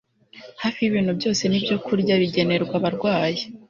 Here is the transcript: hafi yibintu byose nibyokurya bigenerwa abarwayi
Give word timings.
hafi 0.61 0.79
yibintu 0.81 1.11
byose 1.19 1.43
nibyokurya 1.45 2.13
bigenerwa 2.21 2.73
abarwayi 2.79 3.41